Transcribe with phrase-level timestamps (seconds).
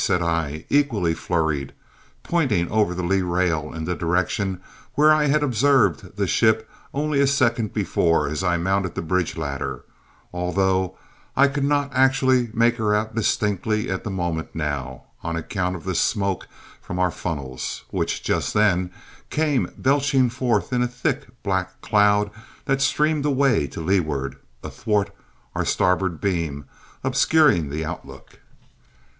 [0.03, 1.73] said I, equally flurried,
[2.23, 4.59] pointing over the lee rail in the direction
[4.95, 9.37] where I had observed the ship only a second before as I mounted the bridge
[9.37, 9.83] ladder,
[10.33, 10.97] although
[11.37, 15.83] I could not actually make her out distinctly at the moment now, on account of
[15.83, 16.47] the smoke
[16.81, 18.89] from our funnels, which, just then,
[19.29, 22.31] came belching forth in a thick, black cloud
[22.65, 25.11] that streamed away to leeward, athwart
[25.53, 26.65] our starboard beam,
[27.03, 28.39] obscuring the outlook.